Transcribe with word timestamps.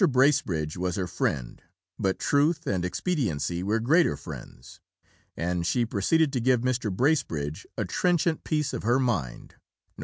Bracebridge 0.09 0.77
was 0.77 0.95
her 0.95 1.05
friend, 1.05 1.61
but 1.99 2.17
truth 2.17 2.65
and 2.65 2.83
expediency 2.83 3.61
were 3.61 3.79
greater 3.79 4.17
friends; 4.17 4.79
and 5.37 5.63
she 5.63 5.85
proceeded 5.85 6.33
to 6.33 6.39
give 6.39 6.61
Mr. 6.61 6.91
Bracebridge 6.91 7.67
a 7.77 7.85
trenchant 7.85 8.43
piece 8.43 8.73
of 8.73 8.81
her 8.81 8.99
mind 8.99 9.57
(Nov. 9.95 9.99